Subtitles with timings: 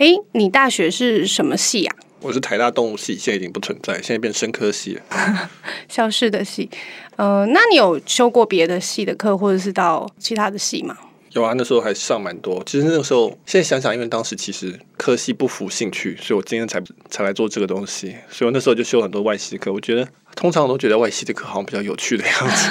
[0.00, 1.94] 哎，你大学是什么系呀？
[2.22, 5.02] 我是台大动物系，现在已经不存在，现在变生科系了，
[5.90, 6.70] 消失的系。
[7.16, 10.96] 呃，那你有修过别的系的课，或者是到其他的系吗？
[11.32, 12.62] 有啊，那时候还上蛮多。
[12.64, 18.16] 其实那个时候，现在想想，因为当时其实科系不符兴趣，所以我今天才才来做这个东西。
[18.30, 19.70] 所以我那时候就修很多外系的课。
[19.70, 22.70] 我觉得通常我都觉得外系的课好像比较有趣的样子，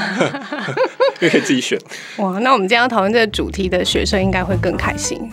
[1.21, 1.80] 因为可以自己选。
[2.18, 5.30] 哇，那我们今天要讨论这个主题的学生应该会更开心。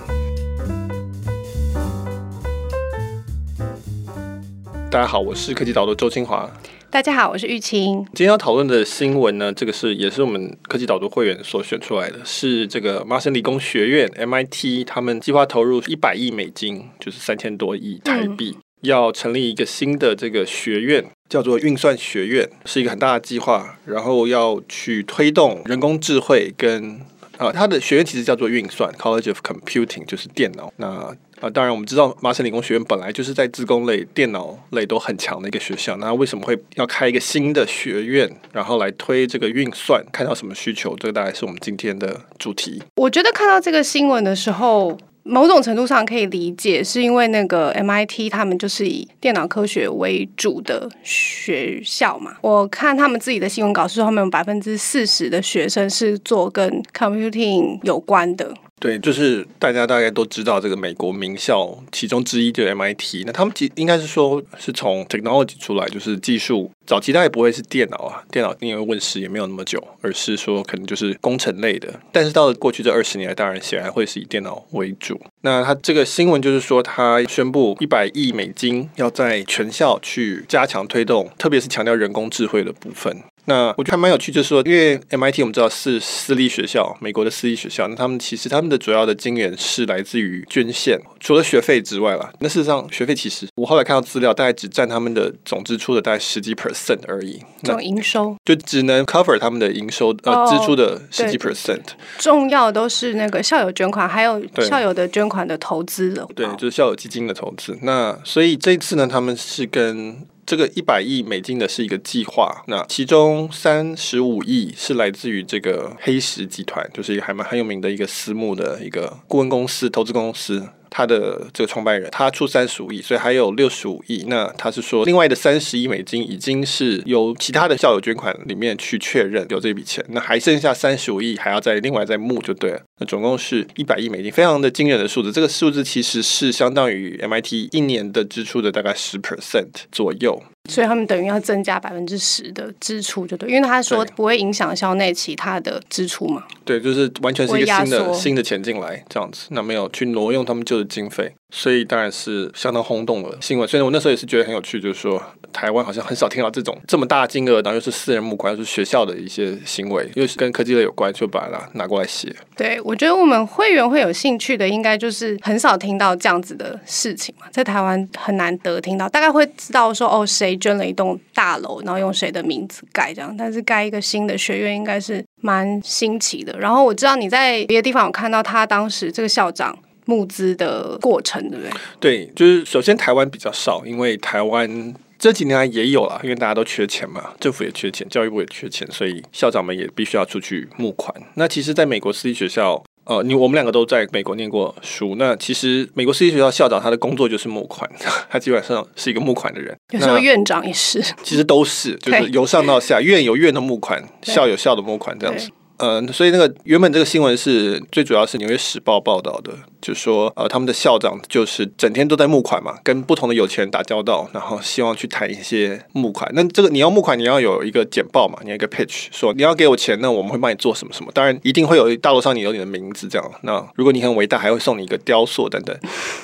[4.97, 6.51] 大家好，我是科技导读周清华。
[6.89, 7.97] 大家好，我是玉清。
[8.15, 26.99] 今天要讨论的新闻呢，这个是也是我们科技导读会员所选出来的，是这个麻省理工学院 MIT，他们计划投入一百亿美金，就是三千多亿台币，嗯，要成立一个新的这个学院，叫做运算学院，是一个很大的计划，然后要去推动人工智慧跟
[27.37, 30.73] 啊，它的学院其实叫做运算 College of Computing，就是电脑。
[30.79, 35.97] 那啊，当然，我们知道麻省理工学院本来就是在自工类、电脑类都很强的一个学校。
[35.99, 40.03] 那为什么会要开一个新的学院，然后来推这个运算？
[40.11, 40.97] 看到什么需求？
[40.97, 42.83] 这个大概是我们今天的主题。
[42.95, 52.37] 我觉得看到这个新闻的时候，某种程度上可以理解，是因为那个 MIT 他们就是以电脑科学为主的学校嘛。
[52.41, 58.55] 我看他们自己的新闻稿是，他们有百分之四十的学生是做跟 computing 有关的。
[58.79, 71.89] 对，就是大家大概都知道这个美国名校其中之一就 MIT，那他们其应该是说是从 technology 出来，就是技术早期，大概不会是电脑啊，电脑因为问世也没有那么久，而是说可能就是工程类的。
[72.13, 75.19] 但是到了过去这二十年来，当然显然会是以电脑为主。
[75.41, 83.23] 那他这个新闻就是说，他宣布一百亿美金要在全校去加强推动，特别是强调人工智慧的部分。
[83.47, 92.33] 那我觉得还蛮有趣，就是说，因为 MIT 我们知道是私立学校，美国的私立学校，那他们其实他们的主要的金源是来自于捐献，除了学费之外啦。
[92.41, 97.41] 那事实上，学费其实我后来看到资料，大概只占他们的总支出的大概十几 percent 而已。
[97.63, 101.83] 总营收就只能 cover 他们的营收呃、oh, 支出的十几 percent。
[102.19, 106.27] 重要都是那个校友捐款，还有校友的捐款的投资了。
[106.35, 107.79] 对，就是校友基金的投资。
[107.83, 110.27] 那所以这一次呢，他们是跟。
[110.47, 120.69] 这个一百亿美金的是一个计划，那其中三十五亿是来自于这个黑石集团，就是一个还蛮很有名的一个私募的一个顾问公司、投资公司。
[120.97, 124.25] 他的这个创办人，他出三十五亿，所以还有六十五亿。
[124.29, 132.81] 那他是说，另外的三十亿美金已经是由其他的校友捐款里面去确认有这笔钱，那还剩下三十五亿还要再另外再募就对了。
[132.99, 135.31] 那总共是一百亿美金，非常的惊人的数字。
[135.31, 140.43] 这个数字其实是相当于 MIT 一年的支出的大概十 percent 左右。
[140.69, 146.45] 所以他们等于要增加百分之十的支出，就对，因为他说不会影响校内其他的支出嘛。
[146.65, 151.35] 对，就是完全是一个新的新的钱进来这样子，那没有去挪用他们旧的经费。
[151.51, 153.67] 所以当然是相当轰动的新闻。
[153.69, 162.35] 所以我那时候也是觉得很有趣，就是说台湾好像很少听到这种这么大金额，然后又是私人募款，又是学校的一些行为，又是跟科技类有关，就把它拿过来写。
[162.57, 176.59] 对，我觉得我们会员会有兴趣的，应该就是很少听到这样子的事情嘛，在台湾很难得听到，大概会知道说哦，谁捐了一栋大楼，然后用谁的名字盖这样，但是盖一个新的学院应该是蛮新奇的。
[176.59, 179.79] 然后我知道你在别的地方有看到他当时这个校长。
[180.07, 181.71] 募资的过程，对不对？
[182.01, 191.15] 对，就是首先台湾比较少，因为台湾这几年来也有了，因为大家都缺钱嘛，政府也缺钱，教育部也缺钱，所以校长们也必须要出去募款。
[191.35, 197.91] 那其实，在美国私立学校，呃，你我们两个都在美国念过书，那其实美国私立学校校长他的工作就是募款，
[198.29, 199.77] 他基本上是一个募款的人。
[199.93, 205.51] 有时候院长也是，其实都是，就是由上到下， 院有院的募款，校有校的募款，这样子。
[205.79, 216.31] 呃，所以那个原本这个新闻是最主要是《纽约时报》报道的，就说呃，他们的校长就是整天都在募款嘛，跟不同的有钱人打交道，然后希望去谈一些募款。
[216.35, 221.11] 那这个你要募款，你要有一个简报嘛，你要一个 pitch，说你要给我钱，那我们会帮你做什么什么。
[221.13, 223.33] 当然一定会有大楼上你有你的名字这样。
[223.43, 225.77] 那如果你很伟大，还会送你一个雕塑等等。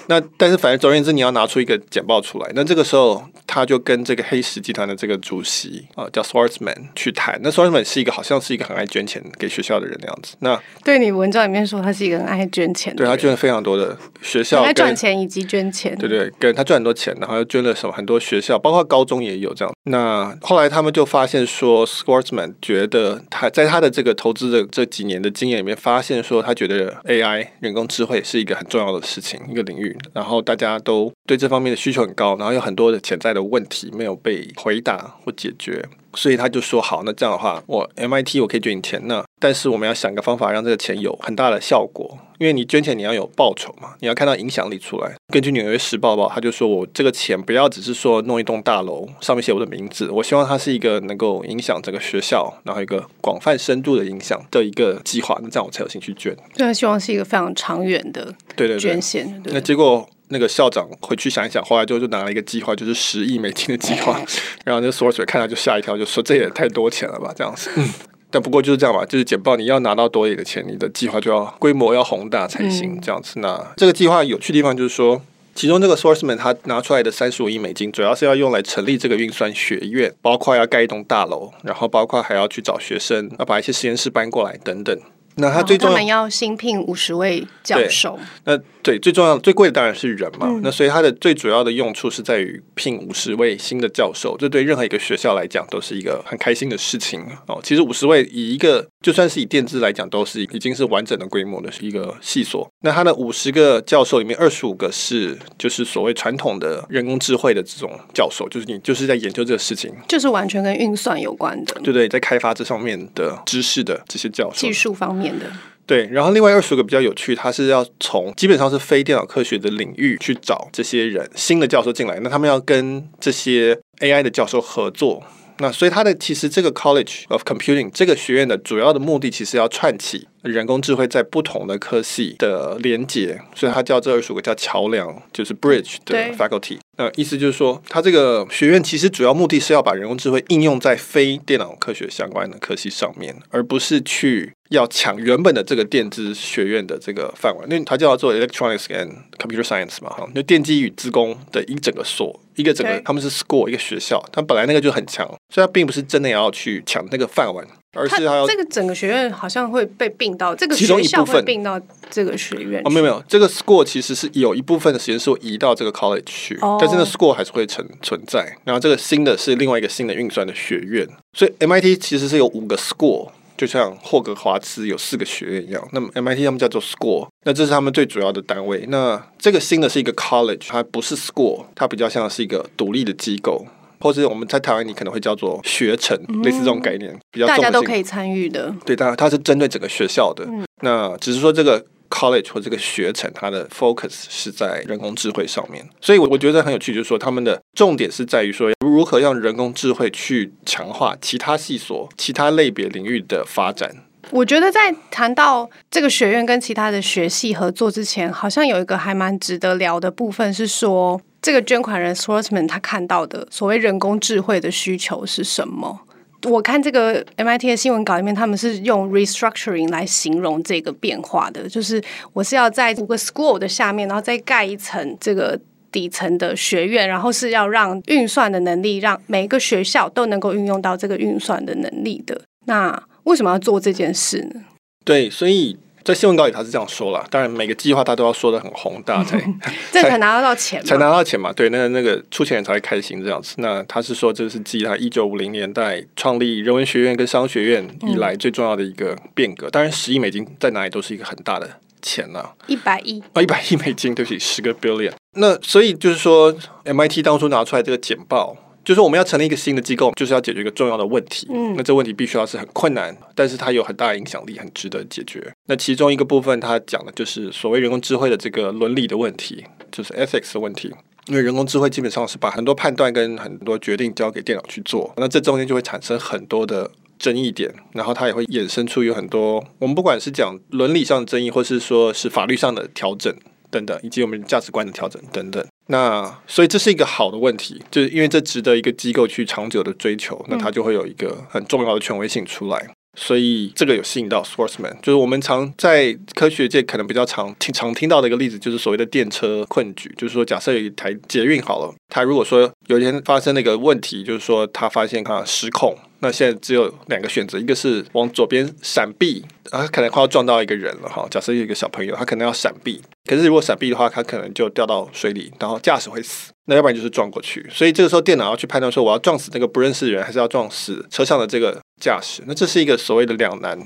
[0.07, 2.51] 那但是反正总而言之，你要拿出一个简报出来。
[2.55, 7.39] 那这个时候他就跟这个黑石集团的这个主席啊、叫 Swartzman 去谈。
[7.43, 9.23] 那 Swartzman 是一个好像是一个很爱捐钱。
[9.43, 19.75] 给学校的人那样子，那对你文章里面说他是一个很爱捐钱的，对他捐了非常多的学校，爱赚钱以及捐钱，对对，跟他赚很多钱，然后又捐了什么很多学校，包括高中也有这样。
[19.85, 35.85] 那后来他们就发现说，Schwarzman 觉得他在他的这个投资的这几年的经验里面，发现说他觉得 AI 人工智慧是一个很重要的事情，一个领域，然后大家都对这方面的需求很高，然后有很多的潜在的问题没有被回答或解决。
[36.15, 45.13] 所以他就说好，那这样的话，我 MIT 我可以捐你钱，那但是我们要想个方法让这个钱有很大的效果，因为你捐钱你要有报酬嘛，你要看到影响力出来。
[45.33, 56.37] 根据纽约时报报，他就说我这个钱不要只是说弄一栋大楼上面写我的名字，我希望它是一个能够影响整个学校，然后一个广泛深度的影响的一个计划，那这样我才有兴趣捐。
[56.55, 59.43] 对，希望是一个非常长远的对对捐献。
[59.47, 60.09] 那结果。
[60.33, 64.21] 那个校长回去想一想，后来就就拿了一个计划，就是十亿美金的计划。
[64.65, 67.71] 然后那个 Schwarzman 看到就吓一跳，就说这也太多钱了吧，这样子。
[67.77, 67.89] 嗯，
[68.31, 73.39] 但不过就是这样吧，就是简报你要拿到多一点的钱，你的计划就要规模要宏大才行，这样子。
[73.41, 75.21] 那这个计划有趣的地方就是说，
[75.55, 84.99] 其中这个 Schwarzman 他拿出来的三十五亿美金，主要是要用来成立这个运算学院，包括要盖一栋大楼，然后包括还要去找学生，要把一些实验室搬过来等等。
[85.37, 88.19] 那他最重要，他们要新聘五十位教授。
[88.45, 90.47] 那对，最重要的、最贵的当然是人嘛。
[90.49, 97.61] 嗯、那所以它的最主要的用处是在于聘五十位新的教授，这对任何一个学校来讲都是一个很开心的事情哦。
[97.63, 102.69] 其实五十位以一个就算是以电资来讲，都是已经是完整的规模的是一个系所。
[102.81, 115.47] 那他的五十个教授里面，二十五个是就是所谓传统的人工智慧的这种教授，就是你就是在研究这个事情，就是完全跟运算有关的，对对，在开发这上面的知识的这些教授，技术方面的。
[115.85, 125.23] 对，然后另外二十个比较有趣，他是要从基本上是非电脑科学的领域去找这些人新的教授进来，那他们要跟这些 AI 的教授合作。
[125.59, 136.79] 那所以他的其实这个 College of Computing 这个学院的主要的目的，其实要串起人工智慧在不同的科系的连接，所以他叫这二十五个叫桥梁，就是 Bridge 的 Faculty。
[136.97, 144.55] 那意思就是说，他这个学院其实主要目的是要把人工智慧应用在非电脑科学相关的科系上面，而不是去。
[144.73, 161.81] 要抢原本的这个电资学院的这个饭碗，因为它叫做 Electronics and Computer Science 嘛，哈，就电机与资工的一整个所，一个整个他们是 school 一个学校，它本来那个就很强，所以它并不是真的要去抢那个饭碗，而是它要这个整个学院好像会被并到这个学校会并到
[162.11, 162.83] 这个学院。
[162.85, 168.57] 哦，没有没有，这个 school 其实是有一部分的实验室会移到这个 college 去，哦，但是那 school 还是会存存在。
[168.65, 173.29] 然后这个新的是另外一个新的运算的学院，所以 MIT 其实是有五个 school。
[173.57, 178.85] 就像霍格华兹有四个学院一样，那么 MIT 他们叫做 school，那这是他们最主要的单位。
[178.89, 183.65] 那这个新的是一个 college，它不是 school，它比较像是一个独立的机构，
[184.01, 188.75] 或者我们在台湾你可能会叫做学程，嗯、类似这种概念，比较大家都可以参与的。
[188.85, 190.45] 对，当然它是针对整个学校的。
[190.47, 191.85] 嗯、那只是说这个。
[192.13, 203.91] College 或这个学程，它的 focus 是在人工智慧上面，所以我我觉得很有趣，就是说他们的重点是在于说如何让人工智慧去强化其他系所、其他类别领域的发展。
[204.31, 216.01] 我觉得在谈到这个学院跟其他的学系合作之前，好像有一个还蛮值得聊的部分是说，这个捐款人 Schwarzman 他看到的所谓人工智慧的需求是什么？
[216.45, 222.03] 我看这个 MIT 的新闻稿里面，他们是用 restructuring 来形容这个变化的，就是
[222.33, 225.59] 我是要在五个 school 的下面，然后再盖一层这个
[225.91, 232.41] 底层的学院，然后是要让运算的能力，让每一个学校都能够运用到这个运算的能力的。
[232.67, 234.61] 那为什么要做这件事呢？
[235.05, 235.77] 对，所以。
[236.05, 239.39] 在新闻稿里他是这样说了，当然每个计划他都要说的很宏大才，
[239.93, 241.53] 这才拿得到钱，才拿到钱嘛。
[241.53, 243.55] 对，那那个出钱人才会开心这样子。
[243.59, 249.71] 那他是说这是继他一九五零年代创立人文学院跟商学院以来最重要的一个变革。
[249.71, 251.69] 当然十亿美金在哪里都是一个很大的
[252.01, 255.13] 钱呐，一百亿啊，一百亿美金，对不起，十个 billion。
[255.35, 256.55] 那所以就是说
[256.85, 258.57] ，MIT 当初拿出来这个简报。
[258.85, 261.47] 就是我们要成立一个新的机构，就是要解决一个重要的问题。
[261.51, 265.53] 嗯，那这问题必须要是很困难，但是它有很大的影响力，很值得解决。
[265.67, 270.93] 那其中一个部分，它讲的就是所谓人工智慧的这个伦理的问题，就是 ethics 的问题。
[271.29, 283.33] 因为人工智慧基本上是把很多判断跟很多决定交给电脑去做，那这中间就会产生很多的争议点，然后它也会衍生出有很多我们不管是讲伦理上的争议，或是说是法律上的调整
[283.71, 285.65] 等等，以及我们价值观的调整等等。
[285.93, 292.89] 那所以这是一个好的问题，就是因为这值得一个机构去长久的追求，那它就会有一个很重要的权威性出来。
[293.15, 305.95] 所以这个有吸引到 Schwarzman，就是我们常在科学界可能比较常听常听到的一个例子，就是所谓的电车困局，就是说假设有一台捷运好了，它如果说有一天发生那个问题，就是说它发现它失控。
[306.23, 311.27] 那现在只有两个选择，一个是往左边闪避，啊，可能快要撞到一个人了哈。
[311.29, 316.53] 假设有一个小朋友，他可能要闪避，可是如果闪避的话，他可能就掉到水里，然后驾驶会死。
[316.67, 317.69] 那要不然就是撞过去。
[317.73, 322.43] 所以这个时候电脑要去判断说，我要撞死那个不认识的人，还是要撞死车上的这个驾驶？
[322.47, 323.77] 那这是一个所谓的两难。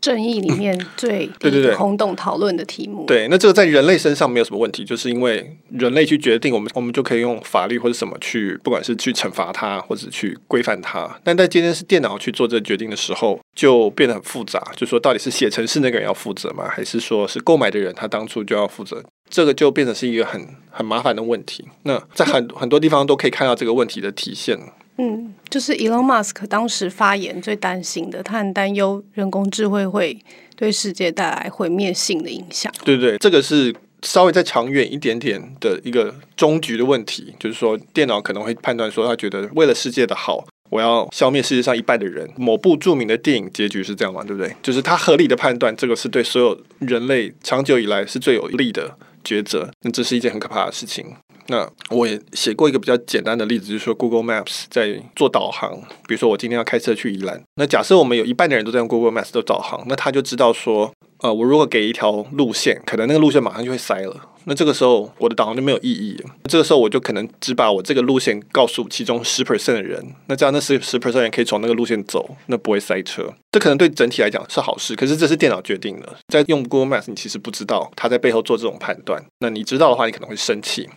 [0.00, 3.04] 正义里面 最对对对轰动讨论的题目。
[3.06, 11.18] 对，那这个在人类身上没有什么问题，就是因为人类去决定，我们我们就可以用法律或者什么去，不管是去惩罚他，或者去规范他。
[11.22, 14.62] 但在今天是电脑去做这个决定的时候，就变得很复杂。
[14.76, 16.68] 就说到底是写程式那个人要负责吗？
[16.68, 19.02] 还是说是购买的人他当初就要负责？
[19.30, 21.66] 这个就变成是一个很很麻烦的问题。
[21.82, 24.58] 那在很很多地方都可以看到这个问题的体现。
[24.98, 30.18] 嗯，就是 Elon Musk 当时发言最担心的，他很担忧人工智慧会
[30.56, 32.72] 对世界带来毁灭性的影响。
[32.84, 42.28] 对对，这个是稍微再长远一点点的一个终局的问题，就是说电脑可能会判断说，他觉得为了世界的好，我要消灭世界上一半的人。
[42.36, 44.24] 某部著名的电影结局是这样嘛？
[44.24, 44.52] 对不对？
[44.60, 49.70] 就是他合理的判断，这个是对所有人类长久以来是最有利的抉择。
[49.82, 51.06] 那这是一件很可怕的事情。
[51.48, 55.78] 那我也写过一个比较简单的例子，就是说 Google Maps 在做导航。
[56.06, 64.14] 比如说我今天要开车去宜兰，那假设我们有一半的人都在用 Google Maps 做导航，那他就知道说，呃，我如果给一条路线，可能那个路线马上就会塞了。
[64.44, 66.30] 那这个时候我的导航就没有意义了。
[66.44, 73.32] 这个时候我就可能只把我这个路线告诉其中十 percent 的人，那这样那十十 percent 人可以从那个路线走，那不会塞车。
[73.52, 76.16] 这可能对整体来讲是好事，可是这是电脑决定的。
[76.28, 79.22] 在用 Google Maps，你其实不知道他在背后做这种判断。
[79.40, 80.88] 那你知道的话，你可能会生气。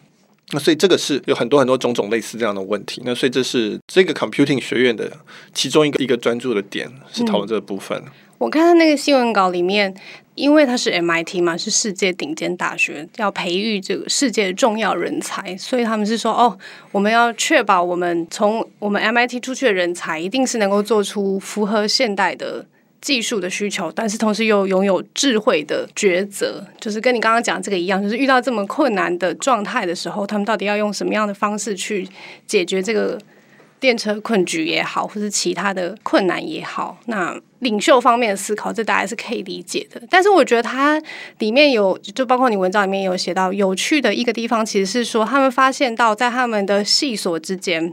[0.51, 3.01] 那所以这个是有很多很多种种类似这样的问题。
[3.05, 5.11] 那所以这是这个 computing 学院的
[5.53, 7.97] 其中一个一个专注的点，是讨论这个部分。
[7.97, 9.93] 嗯，我看到那个新闻稿里面，
[10.35, 16.57] 因为它是 MIT 嘛，是世界顶尖大学，要培育这个世界的重要人才，所以他们是说，哦，
[16.91, 22.65] 我们要确保我们从我们 MIT 出去的人才，一定是能够做出符合现代的。
[23.01, 32.07] 技术的需求，但是同时又拥有智慧的抉择，就是跟你刚刚讲这个一样，就是遇到这么困难的状态的时候，他们到底要用什么样的方式去
[32.45, 33.19] 解决这个
[33.79, 39.99] 电车困局也好，或是其他的困难也好，那领袖方面的思考，这大家是可以理解的。
[40.07, 41.01] 但是我觉得它
[41.39, 47.91] 里面有，就包括你文章里面有写到有趣的一个地方，其实是说他们发现到在他们的系所之间，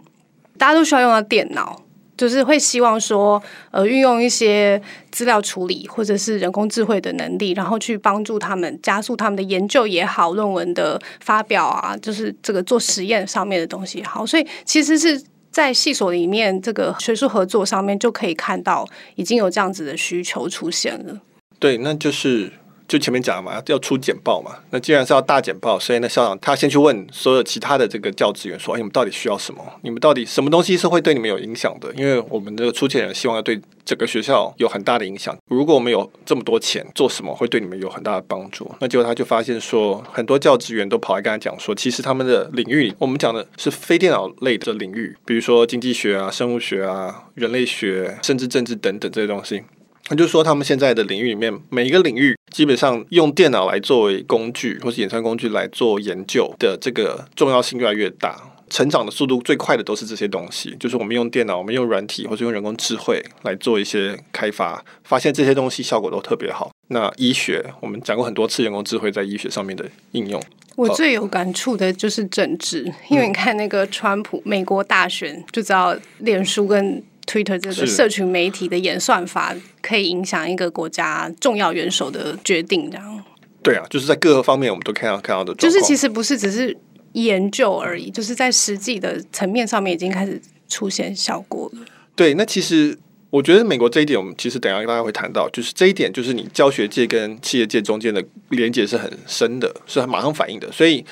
[0.58, 1.82] 大家都需要用到电脑。
[2.18, 4.78] 就是会希望说，呃，运用一些
[5.10, 14.26] 资料处理或者是人工智慧的能力，然后去帮助他们加速他们的研究也好，论文的发表啊，就是这个做实验上面的东西也好。
[14.26, 21.20] 所以其实是在系所里面这个学术合作上面就可以看到已经有这样子的需求出现了。
[21.58, 22.52] 对，那就是。
[22.88, 24.56] 就前面讲了嘛，要出简报嘛。
[24.70, 29.62] 那既然是要大简报，所以呢，校长他先去问所有其他的这个教职员说：“哎，你们到底需要什么？
[29.82, 31.92] 你们到底什么东西是会对你们有影响的？
[31.94, 35.36] 因为我们这个出钱人希望要对整个学校有很大的影响。
[35.48, 38.74] 如果我们有这么多钱，做什么会对你们有很大的帮助？
[38.80, 49.62] 那结果他就发现说，很多教职员都跑来跟他讲说，其实他们的领域，我们讲的是非电脑类的领域，比如说经济学啊、生物学啊、人类学，甚至政治等等这些东西。
[50.08, 60.74] 他就说，他们现在的领域里面，每一个领域基本上用电脑来作为工具，或是演算工具来做研究的这个重要性越来越大，成长的速度最快的都是这些东西。
[60.80, 66.70] 就是我们用电脑，我们用软体，或是用人工智慧来做一些开发，发现这些东西效果都特别好。
[66.88, 70.42] 那医学，我们讲过很多次人工智慧在医学上面的应用。
[70.76, 77.04] 我最有感触的就是政治，因为你看那个川普美国大选，就知道脸书跟。
[77.28, 83.24] Twitter 这个社群媒体的演算法可以影响一个国家重要元首的决定，这样。
[83.62, 86.74] 对啊，就是在各个方面我们都看到看到的，就是其实不是只是
[87.12, 91.84] 研究而已，就是在实际的层面上面已经开始出现效果了。
[92.16, 92.96] 对，那其实
[93.28, 101.04] 我觉得美国这一点，我们其实等一下大家会谈到，就是这一点就是你教学界跟企业界中间的连接是很深的，是很马上反应的，所以。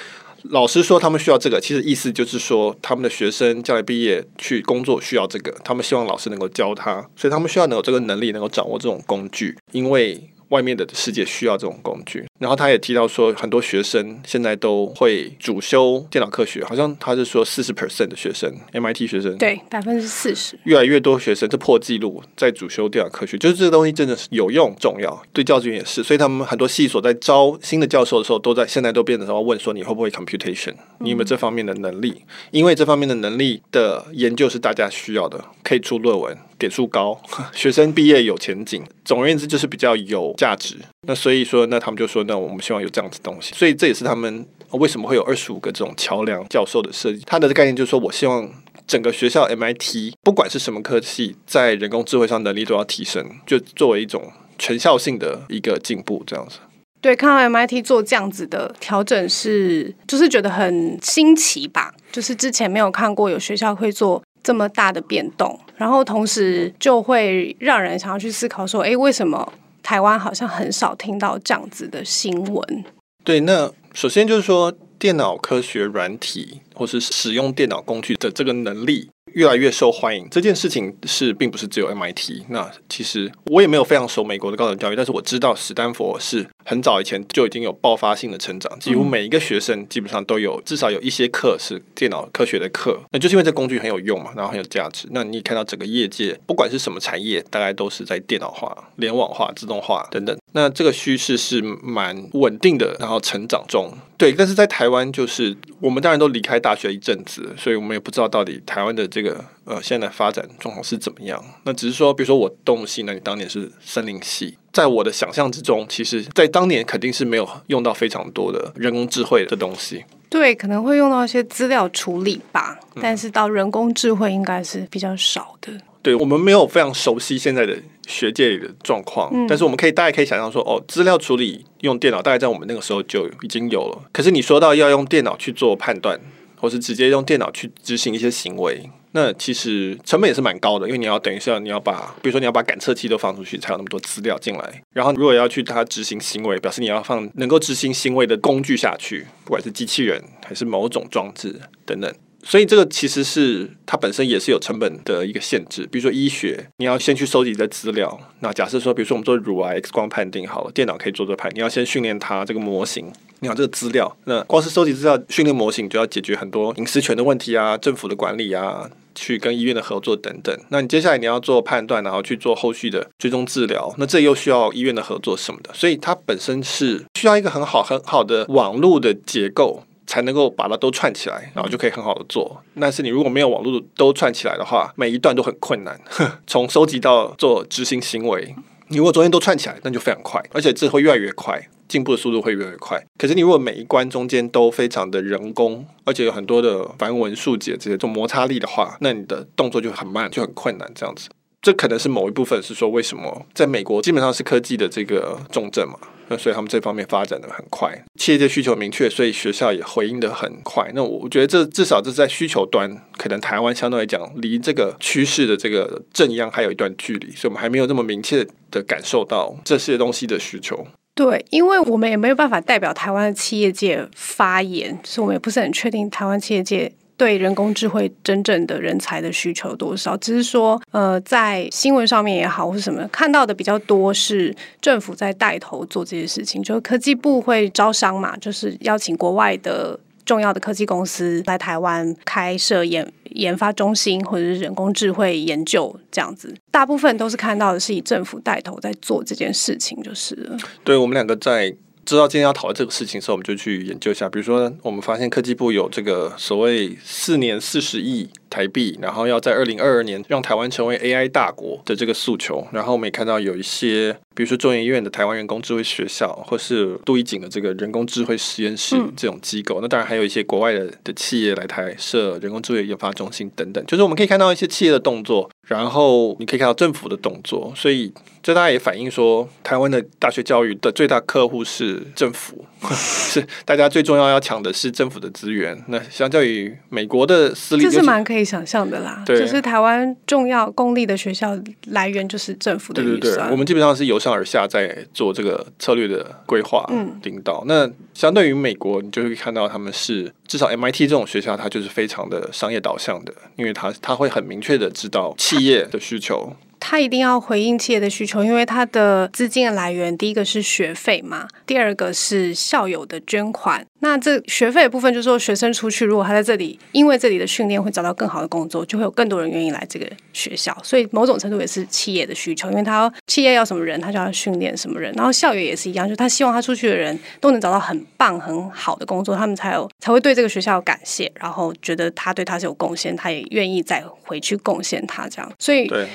[0.50, 10.30] 老师说他们需要这个，其实意思就是说他们的学生将来毕业去工作需要这个，他们希望老师能够教他，所以他们需要能有这个能力，能够掌握这种工具，因为。
[10.48, 32.14] 外面的世界需要这种工具，然后他也提到说，很多学生现在都会主修电脑科学，好像他是说四十 percent 的学生，MIT 学生，对，百分之四十，越来越多学生这破纪录在主修电脑科学，就是这个东西真的是有用重要，对教职员也是，所以他们很多系所在招新的教授的时候，都在现在都变成要问说，你会不会 computation，你有没有这方面的能力？
[32.18, 36.36] 嗯、因为这方面的能力的研究是大家需要的，可以出论文。
[36.58, 37.20] 点数高，
[37.52, 38.82] 学生毕业有前景。
[39.04, 40.76] 总而言之，就是比较有价值。
[41.06, 43.54] 那所以说，那他们就说，那我们希望有这样子东西。
[43.54, 47.22] 所以这也是他们为什么会有二十五个这种桥梁教授的设计。
[47.26, 48.50] 他的概念就是说，我希望
[48.86, 56.58] 整个学校 MIT 不管是什么科系，在人工智慧上能力都要提升，就作为一种全校性的一个进步，这样子。
[57.00, 61.94] 对，看到 MIT 做这样子的调整是，就是觉得很新奇吧。
[62.10, 64.22] 就是之前没有看过有学校会做。
[64.42, 69.52] 这么大的变动，然后同时就会让人想要去思考说，诶，为什么
[69.82, 72.84] 台湾好像很少听到这样子的新闻。
[73.22, 79.10] 对，那首先就是说，电脑科学软体或是使用电脑工具的这个能力。
[79.32, 82.44] 越来越受欢迎这件事情是并不是只有 MIT。
[82.48, 93.00] 那其实我也没有非常熟美国的高等教育，但是我知道史丹佛是很早以前就已经有爆发性的成长，几乎每一个学生基本上都有至少有一些课是电脑科学的课。
[93.12, 95.06] 那就是因为这工具很有用嘛，然后很有价值。
[95.12, 100.36] 那你看到整个业界不管是什么产业，大概都是在电脑化、联网化、自动化等等。
[100.52, 103.92] 那这个趋势是蛮稳定的，然后成长中。
[104.18, 111.42] 对，但是在台湾就是我们当然都离开大学一阵子，所以我们也不知道到底台湾的这个呃现在的发展状况是怎么样。
[111.64, 120.04] 那只是说，比如说我动物系，那你当年是森林系，在我的想象之中，其实在当年肯定是没有用到非常多的人工智慧的东西。
[120.28, 125.72] 对，可能会用到一些资料处理吧，但是到人工智慧应该是比较少的。
[126.02, 127.74] 对，我们没有非常熟悉现在的
[128.06, 133.98] 学界里的状况，嗯、但是我们可以大概可以想象说，哦，资料处理用电脑大概在我们那个时候就已经有了。
[134.12, 136.20] 可是你说到要用电脑去做判断，
[136.60, 144.82] 或是直接用电脑去执行一些行为，那其实成本也是蛮高的，因为你要等于是要你要把，比如说你要把感测器都放出去，才有那么多资料进来。
[144.92, 152.14] 然后如果要去它执行行为，表示你要放能够执行行为的工具下去，不管是机器人还是某种装置等等。
[152.44, 158.20] 所以这个其实是它本身也是有成本的一个限制，比如说医学，你要先去收集的资料。
[158.38, 164.16] 那假设说，比如说我们做乳癌 X 光判定好了，电脑可以做做判，你要先训练它这个模型，你要这个资料。
[164.26, 170.56] 那光是收集资料、训练模型，就要解决很多隐私权的问题啊，政府的管理啊，去跟医院的合作等等。
[170.68, 175.70] 那你接下来你要做判断，然后去做后续的追踪治疗，那这又需要医院的合作什么的。
[175.74, 179.82] 所以它本身是需要一个很好很好的网络的结构。
[180.08, 182.62] 才能够把它都串起来，然后就可以很好的做。
[182.80, 186.00] 但是你如果没有网络都串起来的话，每一段都很困难。
[186.46, 188.54] 从收集到做执行行为，
[188.86, 193.02] 你如果昨天都串起来，那就非常快，而且这会越来越快，进步的速度会越来越快。
[193.18, 200.90] 可是你如果每一关中间都非常的人工，而且有很多的繁文缛节这些这种摩擦力的话，那你的动作就很慢，就很困难。
[200.94, 201.28] 这样子，
[201.62, 205.98] 这可能是某一部分是说，为什么在美国基本上是科技的这个重镇嘛。
[206.28, 210.90] 那所以他们这方面发展的很快，企业界需求明确，所以学校也回应的很快。
[210.92, 220.88] 那我觉得这至少这是在需求端，可能台湾相对来讲离这个趋势的这个正央还有一段距离，所以我们还没有这么明确的感受到这些东西的需求。
[221.16, 226.92] 对，因为我们也没有办法代表台湾的企业界发言，所以我们也不是很确定台湾企业界。
[227.18, 230.14] 对人工智慧真正的人才的需求多少？
[230.18, 246.54] 只是说，呃，在新闻上面也好，或是什么看到的比较多是政府在带头做这些事情，就是科技部会招商嘛，就是邀请国外的重要的科技公司来台湾开设研研发中心，或者是人工智慧研究这样子。
[246.70, 250.50] 大部分都是看到的是以政府带头在做这件事情，就是。
[250.84, 251.74] 对，我们两个在。
[252.06, 254.28] 知道今天要讨论这个事情的时候，我们就去研究一下。
[254.28, 262.64] 比如说，我们发现科技部有这个所谓四年四十亿台币，然后要在二零二二年让台湾成为 AI 大国的这个诉求。
[262.70, 269.80] 然后我们也看到有一些，比如说中研院的台湾人工智慧学校，或是杜一景的这个人工智慧实验室这种机构。
[269.80, 273.84] 嗯、那当然还有一些国外的的企业来台设人工智慧研发中心等等。
[273.84, 275.50] 就是我们可以看到一些企业的动作。
[275.66, 285.76] 然后你可以看到政府的动作，所以这大概也反映说，台湾的大学教育的最大客户是政府， 是大家最重要要抢的是政府的资源。
[285.88, 289.24] 那相较于美国的私立，这是蛮可以想象的啦。
[289.26, 293.20] 对，就是台湾重要公立的学校来源就是政府的预算。
[293.20, 296.86] 对对对，我们基本上是由上而下在做这个策略的规划、
[297.24, 297.64] 领导。
[297.66, 305.34] 嗯、那相对于美国，你就会看到他们是至少 MIT 这种学校，它就是非常的商业导向的，因为它它会很明确的知道。
[305.36, 313.84] 企业的需求，他一定要回应企业的需求，因为他的资金的来源，第一个是学费嘛，第二个是校友的捐款。
[314.00, 320.76] 那这学费的部分，就是说学生出去，如果他在这里，因为这里的训练会找到更好的工作，就会有更多人愿意来这个学校。
[320.84, 325.12] 所以某种程度也是企业的需求，因为他企业要什么人，他就要训练什么人。
[325.16, 335.52] 然后校友也是一样，就他希望他出去的人都能找到很棒很好的工作，他们才有才会对这个学校感谢，然后觉得他对他是有贡献，他也愿意再回去贡献他这样。
[335.58, 335.88] 所以。
[335.88, 336.06] 对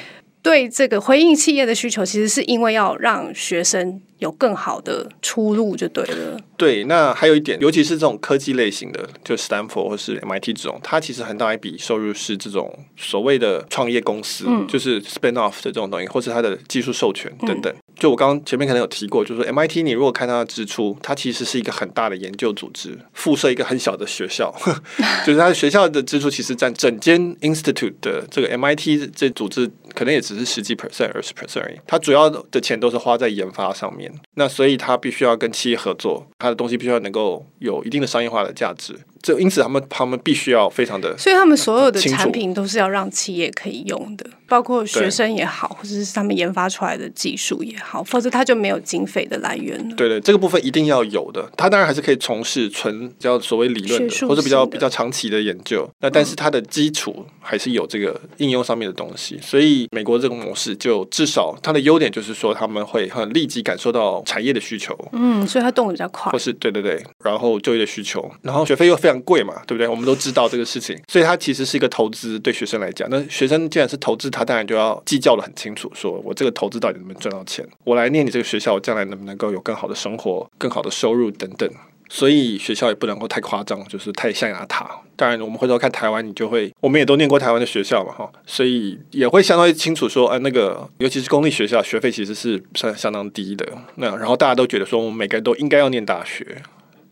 [0.42, 6.40] 对这个回应企业的需求，其实是因为要让学生有更好的出路，就对了。
[6.58, 17.72] 对，那还有一点，尤其是这种科技类型的，就 Stanford 或是 MIT 这种，它其实很大一笔收入是这种所谓的创业公司，嗯、就是 spin off 的这种东西，或是它的技术授权等等。
[17.74, 24.52] 嗯就我刚刚前面可能有提过，就是说 MIT，你如果看它的支出，它其实是一个很大的研究组织，附设一个很小的学校，
[25.24, 31.80] 就是它的学校的支出其实占整间 institute 的这个 MIT 这组织可能也只是十几 percent、二十 percent 而已。
[31.88, 39.00] 他主要的钱都是花在研发上面，那所以他必须要跟企业合作，他的东西必须要能够有一定的商业化的价值。
[39.22, 49.96] 这因此他们他们必须要非常的，所以他们所有的产品都是要让企业可以用的，包括学生也好，或者是他们研发出来的技术也好，否则他就没有经费的来源了。
[49.96, 51.48] 对对，这个部分一定要有的。
[51.56, 55.88] 他当然还是可以从事纯叫所谓理论的，或者比较比较长期的研究。
[56.00, 59.38] 那但是它的基础还是有这个应用上面的东西。
[59.42, 64.98] 所以美国这个模式就至少它的优点就是说他们会很立即感受到产业的需求。
[65.12, 66.32] 嗯，所以它动得比较快。
[66.32, 69.11] 或是对对对，然后就业的需求，然后学费又非常。
[69.12, 69.88] 很贵嘛，对不对？
[69.88, 72.40] 我们都知道这个事情，所以它其实是一个投资。
[72.40, 77.68] 对学生来讲，那学生既然是投资，他当然就要计较得很清楚，说我这个投资到底能不能赚到钱？
[77.84, 81.70] 我来念你这个学校，我将来能不能够有更好的生活、更好的收入等等。
[82.10, 85.00] 所以学校也不能够太夸张，就是太象牙塔。
[85.16, 93.66] 当然，我们回头看台湾，你就会，我们也都念过台湾的学校嘛，哈，所以也会相当于清楚说，哎，那个尤其是公立学校，学费其实是算相当低的。
[93.96, 96.62] 那然后大家都觉得说，我们每个人都应该要念大学。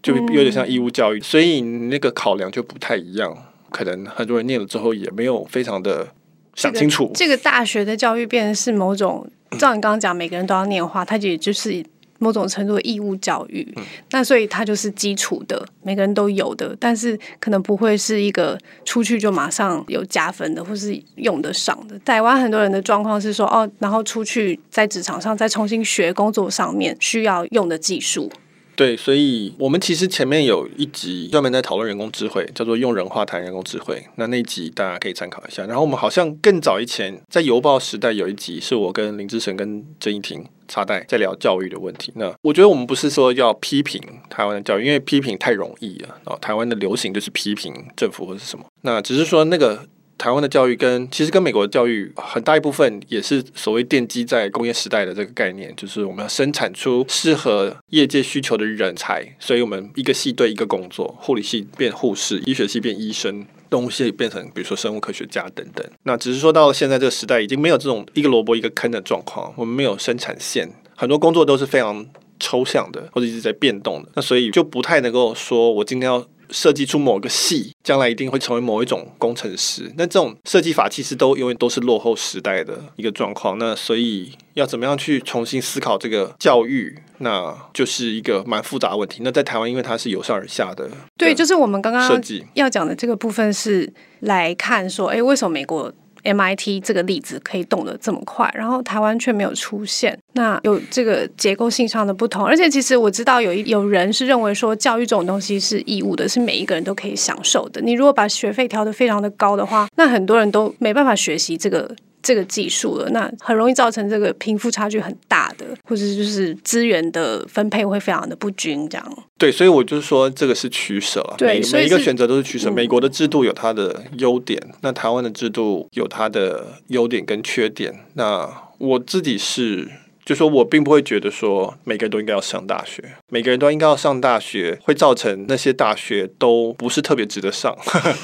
[0.02, 3.36] 就有点像义务教育，所以那个考量就不太一样。
[3.70, 6.08] 可能很多人念了之后也没有非常的
[6.56, 7.12] 想清楚。
[7.14, 11.86] 这个、这个大学的教育变成是某种，照你刚刚讲，每个人都要念的话，它也就是
[12.18, 13.72] 某种程度的义务教育。
[13.78, 22.00] 嗯、那所以它就是基础的，每个人都有的，但是可能不会是一个出去就马上有加分的，或是用得上的。
[22.00, 28.32] 台湾很多人的状况是说，哦，然后出去在职场上再重新学工作上面需要用的技术。
[28.80, 34.02] 对，所以我们其实前面有一集专门在讨论人工智慧，叫做“用人话谈人工智慧”。
[34.16, 35.66] 那那集大家可以参考一下。
[35.66, 42.14] 然后我们好像更早以前在邮报时代有一集，是我跟林志成跟郑一婷插袋在聊教育的问题。
[42.16, 46.16] 那我觉得我们不是说要批评台湾的教育，因为批评太容易了。
[46.24, 48.64] 哦，台湾的流行就是批评政府或者是什么。
[48.84, 49.86] 那只是说那个。
[50.20, 65.84] 台湾的教育跟其实跟美国的教育很大一部分也是所谓奠基在工业时代的这个概念，就是我们要生产出适合业界需求的人才，所以我们一个系对一个工作，护理系变护士，医学系变医生，动物系变成比如说生物科学家等等。
[66.04, 72.06] 那只是说到了现在这个时代，已经没有这种一个萝卜一个坑的状况，我们没有生产线，很多工作都是非常
[72.42, 76.28] 抽象的，或者一直在变动的，那所以就不太能够说我今天要。
[76.52, 79.92] 设计出某个系，将来一定会成为某一种工程师。
[79.98, 83.58] 那这种设计法其实都永远都是落后时代的一个状况。
[83.58, 89.22] 那所以要怎么样去重新思考这个教育，那就是一个蛮复杂的问题。
[89.24, 95.92] 那在台湾，因为它是由上而下的，对，就是我们刚刚设计要讲的这个部分是来看说，哎，为什么美国
[96.24, 102.46] ？MIT 这个例子可以动得这么快，然后台湾却没有出现，那有这个结构性上的不同。
[102.46, 107.82] 而且其实我知道有一有人是认为说，教育这种东西是义务的，是每一个人都可以享受的。
[107.82, 111.96] 你如果把学费调得非常的高的话，那很多人都没办法学习这个。
[112.22, 119.24] 这个技术了，那很容易造成这个贫富差距很大的，或者就是资源的分配会非常的不均，这样。
[119.38, 121.36] 对，所以我就是说，这个是取舍啊。
[121.38, 122.70] 对，每每一个选择都是取舍。
[122.70, 127.94] 美国的制度有它的优点，嗯，那台湾的制度有它的优点跟缺点。
[128.14, 129.88] 那我自己是。
[130.30, 137.76] 就说我并不会觉得说每个人都应该要上大学，每个人都应该要上大学，会造成那些大学都不是特别值得上。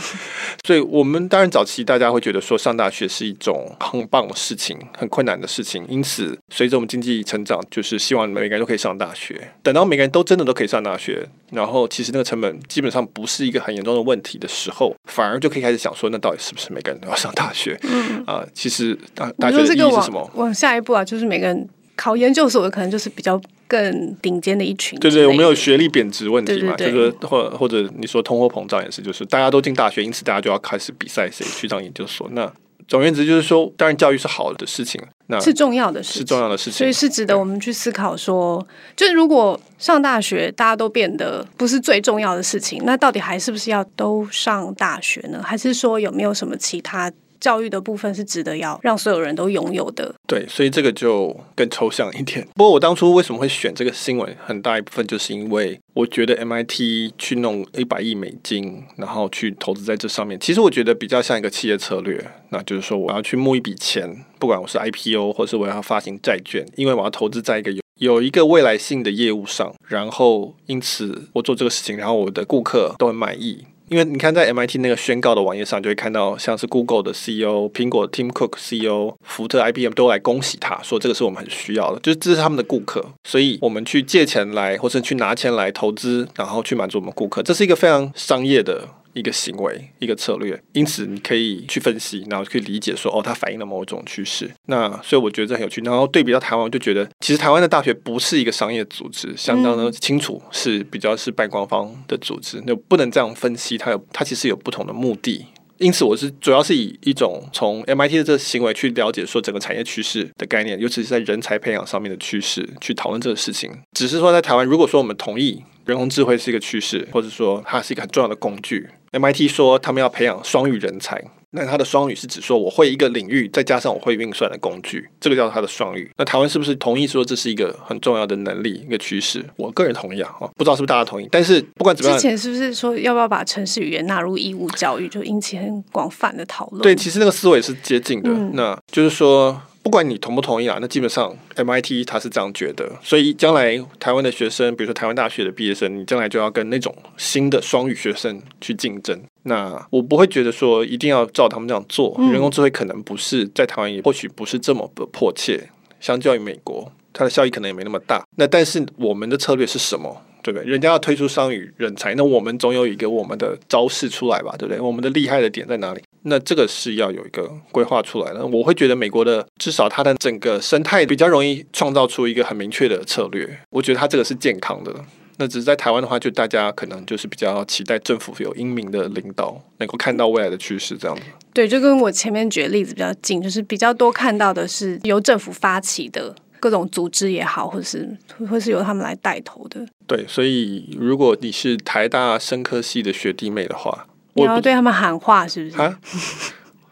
[0.64, 5.84] 所以，我们当然早期大家会觉得说上大学是一种很棒的事情，很困难的事情。
[5.90, 9.54] 因此，随着我们经济成长，就是希望每个人都可以上大学。
[9.64, 17.76] 等到每个人都真的都可以上大学，然后其实那个成本基本上不是一个很严重的问题的时候，反而就可以开始想说，那到底是不是每个人都要上大学？
[17.82, 20.30] 嗯啊，其实大大学的意义是什么？
[20.36, 21.68] 往下一步啊，就是每个人。
[21.96, 25.00] 考研究所的可能就是比较更顶尖的一群。
[25.00, 26.76] 对对，我们有学历贬值问题嘛？
[26.76, 32.30] 对对对，就是或或者你说通货膨胀也是，就是大家都进大学，因此大家就要开始比赛谁去上研究所。
[32.32, 32.52] 那
[32.88, 45.42] 总而言之就是说，当然教育是好的事情，那是重要的事情，是重要的事情，所以是值得我们去思考说，就是如果上大学大家都变得不是最重要的事情，那到底还是不是要都上大学呢？
[45.44, 47.12] 还是说有没有什么其他？
[47.40, 50.14] 教育的部分是值得要让所有人都拥有的。
[50.28, 52.48] 对，所以这个就更抽象一点。
[52.56, 62.26] 不过我当初为什么会选这个新闻，很大一部分就是因为我觉得 MIT 去弄一百亿美金，然后去投资在这上面，其实我觉得比较像一个企业策略。
[62.50, 73.66] 那就是说，我要去募一笔钱，不管我是 IPO 或是我要发行债券，因为我要投资在一个有有一个未来性的业务上，然后因此我做这个事情，然后我的顾客都很满意。
[73.88, 94.52] 因为你看，在 MIT 那个宣告的网页上，就会看到像是 Google 的 CEO、苹果 Tim Cook CEO、福特、IBM 都来恭喜他，说这个是我们很需要的，就是这是他们的顾客，所以我们去借钱来，或是去拿钱来投资，然后去满足我们顾客，这是一个非常商业的一个行为、一个策略，因此你可以去分析，然后去理解说，哦，它反映了某种趋势。
[94.68, 95.82] 那所以我觉得这很有趣。
[95.82, 105.46] 然后对比到台湾，我就觉得其实台湾的大学不是一个商业组织，相当的清楚，是比较是半官方的组织，就不能这样分析，它有它其实有不同的目的。
[105.78, 113.70] 因此，我是主要是以一种从 MIT 的这个行为去了解说整个产业趋势的概念，尤其是在人才培养上面的趋势，去讨论这个事情。
[113.92, 121.22] 只是说，在台湾，如果说我们同意人工智慧是一个趋势，或者说它是一个很重要的工具，MIT 说他们要培养双语人才。
[121.56, 126.10] 那它的双语是指说我会一个领域，再加上我会运算的工具，这个叫它的双语。
[126.18, 129.44] 那台湾是不是同意说这是一个很重要的能力，一个趋势？
[129.56, 131.28] 我个人同意啊，不知道是不是大家同意。
[131.32, 136.82] 但是不管怎么样，之前是不是说要不要把城市语言纳入义务教育，就引起很广泛的讨论？
[136.82, 138.30] 对，其实那个思维是接近的。
[138.30, 139.60] 嗯、那就是说。
[139.86, 149.22] 不管你同不同意啊，那基本上 MIT 他是这样觉得，所以将来台湾的学生，比如说台湾大学的毕业生，你将来就要跟那种新的双语学生去竞争。
[149.48, 158.24] 那我不会觉得说一定要照他们这样做，人工智慧可能不是在台湾也或许不是这么的迫切，相较于美国，它的效益可能也没那么大。
[158.38, 160.22] 那但是我们的策略是什么？
[160.42, 160.70] 对不对？
[160.70, 164.54] 人家要推出商与人才，那我们总有一个我们的招式出来吧？
[164.60, 164.80] 对不对？
[164.80, 166.02] 我们的厉害的点在哪里？
[166.22, 168.46] 那这个是要有一个规划出来的。
[168.46, 173.60] 我会觉得美国的至少它的整个生态比较容易创造出一个很明确的策略。
[173.72, 174.94] 我觉得它这个是健康的。
[175.38, 181.24] 那只是在台湾的话，就大家可能就是比较期待政府有英明的领导，能够看到未来的趋势这样子。
[181.54, 186.36] 对，就跟我前面举的例子比较近，就是比较多看到的是由政府发起的。
[186.58, 188.10] 各种组织也好，或者是
[188.50, 189.86] 或是由他们来带头的。
[190.08, 195.80] 对，所以如果你是台大生科系的学弟妹的话，你要对他们喊话，是不是？
[195.80, 196.00] 啊，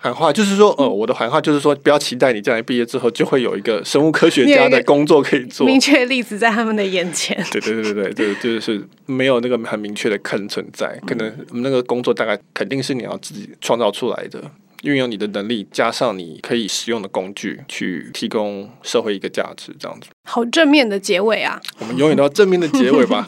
[0.04, 5.66] 喊话就是说，呃，我的喊话就是说，不要期待你将来毕业之后就会有一个生物科学家的工作可以做。
[5.66, 7.42] 明确例子在他们的眼前。
[7.50, 14.44] 对对对对对，就就是没有那个很明确的坑存在，可能那个工作大概肯定是你要自己创造出来的。
[14.82, 20.08] 运用你的能力，加上你可以使用的工具，去提供社会一个价值，这样子。
[20.28, 21.58] 好正面的结尾啊！
[21.80, 23.26] 我们永远都要正面的结尾吧。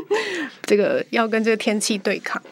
[0.64, 2.42] 这个要跟这个天气对抗。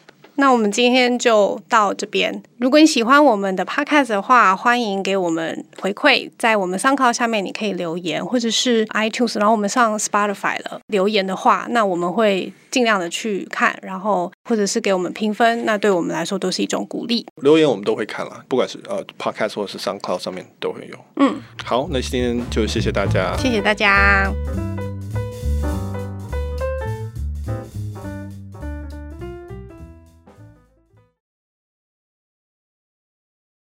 [0.40, 2.42] 那我们今天就到这边。
[2.59, 17.26] 如果你喜欢我们的 podcast 的话，欢迎给我们回馈，在我们 SoundCloud 下面你可以留言，或者是 iTunes，然后我们上 Spotify 了留言的话，那我们会尽量的去看，然后或者是给我们评分，那对我们来说都是一种鼓励。
[17.37, 20.96] 留言我们都会看了，不管是呃 podcast 或者是 SoundCloud 上面都会有。
[21.16, 24.33] 嗯，好，那今天就谢谢大家，谢谢大家。